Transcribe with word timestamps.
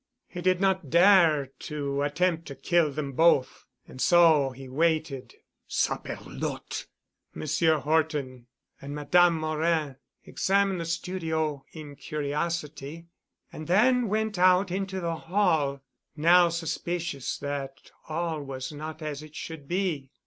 He 0.27 0.41
did 0.41 0.59
not 0.59 0.89
dare 0.89 1.51
to 1.59 2.01
attempt 2.01 2.47
to 2.47 2.55
kill 2.55 2.91
them 2.91 3.11
both. 3.13 3.67
And 3.87 4.01
so 4.01 4.49
he 4.49 4.67
waited." 4.67 5.35
"Saperlotte!" 5.67 6.87
"Monsieur 7.35 7.77
Horton 7.77 8.47
and 8.81 8.95
Madame 8.95 9.35
Morin 9.39 9.97
examined 10.25 10.81
the 10.81 10.85
studio 10.85 11.65
in 11.73 11.95
curiosity 11.95 13.09
and 13.53 13.67
then 13.67 14.07
went 14.07 14.39
out 14.39 14.71
into 14.71 14.99
the 15.01 15.15
hall, 15.17 15.81
now 16.17 16.49
suspicious 16.49 17.37
that 17.37 17.91
all 18.09 18.41
was 18.41 18.71
not 18.71 19.03
as 19.03 19.21
it 19.21 19.35
should 19.35 19.67
be. 19.67 20.09